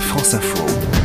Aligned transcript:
France 0.00 0.34
Info. 0.34 0.95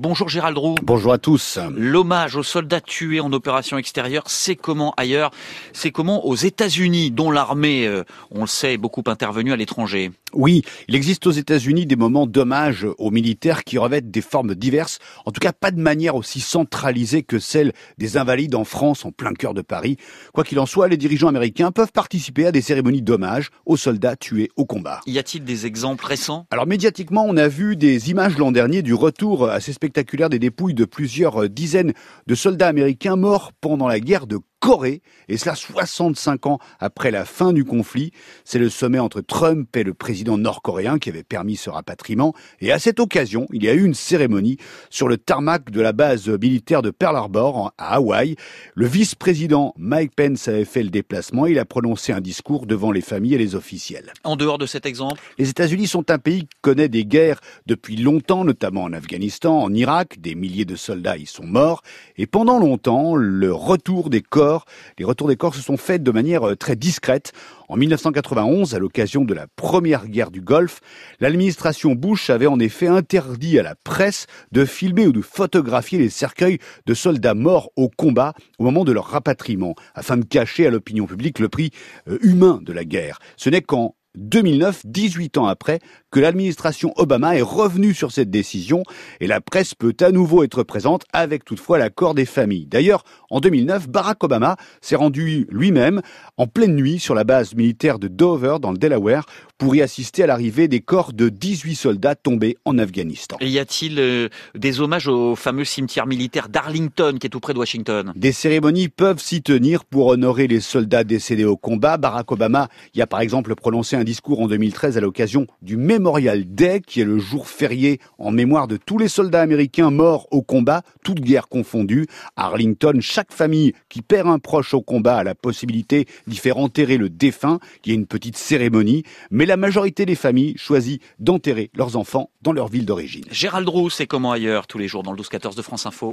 Bonjour 0.00 0.28
Gérald 0.28 0.56
Roux. 0.56 0.76
Bonjour 0.80 1.12
à 1.12 1.18
tous. 1.18 1.58
L'hommage 1.76 2.36
aux 2.36 2.44
soldats 2.44 2.80
tués 2.80 3.18
en 3.18 3.32
opération 3.32 3.78
extérieure, 3.78 4.22
c'est 4.28 4.54
comment 4.54 4.94
ailleurs? 4.96 5.32
C'est 5.72 5.90
comment 5.90 6.24
aux 6.24 6.36
États-Unis, 6.36 7.10
dont 7.10 7.32
l'armée, 7.32 7.84
euh, 7.84 8.04
on 8.30 8.42
le 8.42 8.46
sait, 8.46 8.74
est 8.74 8.78
beaucoup 8.78 9.02
intervenue 9.08 9.52
à 9.52 9.56
l'étranger? 9.56 10.12
Oui, 10.34 10.62
il 10.86 10.94
existe 10.94 11.26
aux 11.26 11.32
États-Unis 11.32 11.84
des 11.84 11.96
moments 11.96 12.26
d'hommage 12.26 12.86
aux 12.98 13.10
militaires 13.10 13.64
qui 13.64 13.76
revêtent 13.76 14.10
des 14.10 14.20
formes 14.20 14.54
diverses, 14.54 15.00
en 15.26 15.32
tout 15.32 15.40
cas 15.40 15.52
pas 15.52 15.72
de 15.72 15.80
manière 15.80 16.14
aussi 16.14 16.38
centralisée 16.38 17.24
que 17.24 17.40
celle 17.40 17.72
des 17.96 18.18
invalides 18.18 18.54
en 18.54 18.64
France, 18.64 19.04
en 19.04 19.10
plein 19.10 19.32
cœur 19.32 19.52
de 19.52 19.62
Paris. 19.62 19.96
Quoi 20.32 20.44
qu'il 20.44 20.60
en 20.60 20.66
soit, 20.66 20.86
les 20.86 20.98
dirigeants 20.98 21.28
américains 21.28 21.72
peuvent 21.72 21.92
participer 21.92 22.46
à 22.46 22.52
des 22.52 22.60
cérémonies 22.60 23.02
d'hommage 23.02 23.50
aux 23.66 23.78
soldats 23.78 24.14
tués 24.14 24.50
au 24.54 24.64
combat. 24.64 25.00
Y 25.06 25.18
a-t-il 25.18 25.42
des 25.42 25.66
exemples 25.66 26.06
récents? 26.06 26.46
Alors 26.52 26.68
médiatiquement, 26.68 27.24
on 27.26 27.36
a 27.36 27.48
vu 27.48 27.74
des 27.74 28.10
images 28.10 28.38
l'an 28.38 28.52
dernier 28.52 28.82
du 28.82 28.94
retour 28.94 29.48
assez 29.48 29.72
spectaculaire 29.88 30.28
des 30.28 30.38
dépouilles 30.38 30.74
de 30.74 30.84
plusieurs 30.84 31.48
dizaines 31.48 31.94
de 32.26 32.34
soldats 32.34 32.68
américains 32.68 33.16
morts 33.16 33.52
pendant 33.58 33.88
la 33.88 34.00
guerre 34.00 34.26
de 34.26 34.38
Corée, 34.60 35.02
et 35.28 35.36
cela 35.36 35.54
65 35.54 36.46
ans 36.46 36.58
après 36.80 37.12
la 37.12 37.24
fin 37.24 37.52
du 37.52 37.64
conflit. 37.64 38.10
C'est 38.44 38.58
le 38.58 38.68
sommet 38.68 38.98
entre 38.98 39.20
Trump 39.20 39.74
et 39.76 39.84
le 39.84 39.94
président 39.94 40.36
nord-coréen 40.36 40.98
qui 40.98 41.10
avait 41.10 41.22
permis 41.22 41.56
ce 41.56 41.70
rapatriement, 41.70 42.34
et 42.60 42.72
à 42.72 42.80
cette 42.80 42.98
occasion, 42.98 43.46
il 43.52 43.62
y 43.62 43.68
a 43.68 43.74
eu 43.74 43.84
une 43.84 43.94
cérémonie 43.94 44.56
sur 44.90 45.08
le 45.08 45.16
tarmac 45.16 45.70
de 45.70 45.80
la 45.80 45.92
base 45.92 46.28
militaire 46.28 46.82
de 46.82 46.90
Pearl 46.90 47.16
Harbor 47.16 47.72
à 47.78 47.94
Hawaï. 47.94 48.34
Le 48.74 48.86
vice-président 48.86 49.74
Mike 49.78 50.16
Pence 50.16 50.48
avait 50.48 50.64
fait 50.64 50.82
le 50.82 50.90
déplacement, 50.90 51.46
il 51.46 51.58
a 51.60 51.64
prononcé 51.64 52.12
un 52.12 52.20
discours 52.20 52.66
devant 52.66 52.90
les 52.90 53.00
familles 53.00 53.34
et 53.34 53.38
les 53.38 53.54
officiels. 53.54 54.12
En 54.24 54.34
dehors 54.34 54.58
de 54.58 54.66
cet 54.66 54.86
exemple? 54.86 55.22
Les 55.38 55.50
États-Unis 55.50 55.86
sont 55.86 56.10
un 56.10 56.18
pays 56.18 56.42
qui 56.42 56.58
connaît 56.62 56.88
des 56.88 57.04
guerres 57.04 57.40
depuis 57.66 57.96
longtemps, 57.96 58.44
notamment 58.44 58.82
en 58.82 58.92
Afghanistan, 58.92 59.56
en 59.56 59.67
Irak, 59.74 60.20
des 60.20 60.34
milliers 60.34 60.64
de 60.64 60.76
soldats 60.76 61.16
y 61.16 61.26
sont 61.26 61.46
morts, 61.46 61.82
et 62.16 62.26
pendant 62.26 62.58
longtemps, 62.58 63.14
le 63.14 63.52
retour 63.52 64.10
des 64.10 64.22
corps 64.22 64.64
les 64.98 65.04
retours 65.04 65.28
des 65.28 65.36
corps 65.36 65.54
se 65.54 65.62
sont 65.62 65.76
faits 65.76 66.02
de 66.02 66.10
manière 66.10 66.48
euh, 66.48 66.56
très 66.56 66.76
discrète. 66.76 67.32
En 67.68 67.76
1991, 67.76 68.74
à 68.74 68.78
l'occasion 68.78 69.24
de 69.24 69.34
la 69.34 69.46
première 69.46 70.08
guerre 70.08 70.30
du 70.30 70.40
Golfe, 70.40 70.80
l'administration 71.20 71.94
Bush 71.94 72.30
avait 72.30 72.46
en 72.46 72.58
effet 72.58 72.86
interdit 72.86 73.58
à 73.58 73.62
la 73.62 73.74
presse 73.74 74.26
de 74.52 74.64
filmer 74.64 75.06
ou 75.06 75.12
de 75.12 75.20
photographier 75.20 75.98
les 75.98 76.08
cercueils 76.08 76.58
de 76.86 76.94
soldats 76.94 77.34
morts 77.34 77.70
au 77.76 77.88
combat 77.88 78.34
au 78.58 78.64
moment 78.64 78.84
de 78.84 78.92
leur 78.92 79.06
rapatriement, 79.06 79.74
afin 79.94 80.16
de 80.16 80.24
cacher 80.24 80.66
à 80.66 80.70
l'opinion 80.70 81.06
publique 81.06 81.38
le 81.38 81.48
prix 81.48 81.70
euh, 82.08 82.18
humain 82.22 82.60
de 82.62 82.72
la 82.72 82.84
guerre. 82.84 83.18
Ce 83.36 83.50
n'est 83.50 83.62
qu'en 83.62 83.94
2009, 84.16 84.82
18 84.84 85.38
ans 85.38 85.46
après, 85.46 85.78
que 86.10 86.20
l'administration 86.20 86.92
Obama 86.96 87.36
est 87.36 87.42
revenue 87.42 87.94
sur 87.94 88.12
cette 88.12 88.30
décision 88.30 88.82
et 89.20 89.26
la 89.26 89.40
presse 89.40 89.74
peut 89.74 89.94
à 90.00 90.10
nouveau 90.10 90.42
être 90.44 90.62
présente 90.62 91.04
avec 91.12 91.44
toutefois 91.44 91.78
l'accord 91.78 92.14
des 92.14 92.24
familles. 92.24 92.66
D'ailleurs, 92.66 93.04
en 93.30 93.40
2009, 93.40 93.88
Barack 93.88 94.24
Obama 94.24 94.56
s'est 94.80 94.96
rendu 94.96 95.46
lui-même 95.50 96.00
en 96.36 96.46
pleine 96.46 96.74
nuit 96.74 96.98
sur 96.98 97.14
la 97.14 97.24
base 97.24 97.54
militaire 97.54 97.98
de 97.98 98.08
Dover 98.08 98.56
dans 98.60 98.72
le 98.72 98.78
Delaware 98.78 99.26
pour 99.58 99.74
y 99.74 99.82
assister 99.82 100.22
à 100.22 100.26
l'arrivée 100.26 100.68
des 100.68 100.80
corps 100.80 101.12
de 101.12 101.28
18 101.28 101.74
soldats 101.74 102.14
tombés 102.14 102.56
en 102.64 102.78
Afghanistan. 102.78 103.36
Et 103.40 103.48
y 103.48 103.58
a-t-il 103.58 103.98
euh, 103.98 104.28
des 104.54 104.80
hommages 104.80 105.08
au 105.08 105.34
fameux 105.34 105.64
cimetière 105.64 106.06
militaire 106.06 106.48
d'Arlington 106.48 107.16
qui 107.20 107.26
est 107.26 107.30
tout 107.30 107.40
près 107.40 107.54
de 107.54 107.58
Washington? 107.58 108.12
Des 108.14 108.32
cérémonies 108.32 108.88
peuvent 108.88 109.20
s'y 109.20 109.42
tenir 109.42 109.84
pour 109.84 110.06
honorer 110.06 110.46
les 110.46 110.60
soldats 110.60 111.04
décédés 111.04 111.44
au 111.44 111.56
combat. 111.56 111.96
Barack 111.96 112.30
Obama 112.30 112.68
y 112.94 113.02
a 113.02 113.06
par 113.06 113.20
exemple 113.20 113.54
prononcé 113.56 113.96
un 113.96 114.04
discours 114.04 114.40
en 114.40 114.46
2013 114.46 114.96
à 114.96 115.00
l'occasion 115.00 115.46
du 115.60 115.76
Memorial 115.98 116.44
Day, 116.44 116.80
qui 116.80 117.00
est 117.00 117.04
le 117.04 117.18
jour 117.18 117.48
férié 117.48 117.98
en 118.18 118.30
mémoire 118.30 118.68
de 118.68 118.76
tous 118.76 118.98
les 118.98 119.08
soldats 119.08 119.42
américains 119.42 119.90
morts 119.90 120.28
au 120.30 120.42
combat, 120.42 120.82
toutes 121.02 121.18
guerres 121.18 121.48
confondues. 121.48 122.06
À 122.36 122.46
Arlington, 122.46 122.98
chaque 123.00 123.32
famille 123.32 123.72
qui 123.88 124.00
perd 124.00 124.28
un 124.28 124.38
proche 124.38 124.74
au 124.74 124.80
combat 124.80 125.16
a 125.16 125.24
la 125.24 125.34
possibilité 125.34 126.06
d'y 126.28 126.36
faire 126.36 126.58
enterrer 126.58 126.98
le 126.98 127.08
défunt. 127.10 127.58
Il 127.84 127.88
y 127.88 127.92
a 127.92 127.96
une 127.96 128.06
petite 128.06 128.36
cérémonie, 128.36 129.02
mais 129.32 129.44
la 129.44 129.56
majorité 129.56 130.06
des 130.06 130.14
familles 130.14 130.54
choisit 130.56 131.02
d'enterrer 131.18 131.72
leurs 131.74 131.96
enfants 131.96 132.30
dans 132.42 132.52
leur 132.52 132.68
ville 132.68 132.86
d'origine. 132.86 133.24
Gérald 133.32 133.68
Roux, 133.68 133.90
c'est 133.90 134.06
comment 134.06 134.30
ailleurs 134.30 134.68
tous 134.68 134.78
les 134.78 134.86
jours 134.86 135.02
dans 135.02 135.12
le 135.12 135.20
12-14 135.20 135.56
de 135.56 135.62
France 135.62 135.84
Info 135.84 136.06